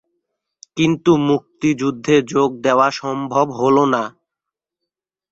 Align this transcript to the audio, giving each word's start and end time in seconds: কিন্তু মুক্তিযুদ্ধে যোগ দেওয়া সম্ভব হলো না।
কিন্তু 0.77 1.11
মুক্তিযুদ্ধে 1.27 2.15
যোগ 2.31 2.49
দেওয়া 2.65 2.87
সম্ভব 3.01 3.45
হলো 3.51 3.83
না। 3.93 4.03